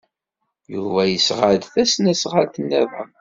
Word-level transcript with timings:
Yuba 0.73 1.01
yesɣa-d 1.07 1.63
tasnasɣalt 1.73 2.55
niḍen. 2.61 3.09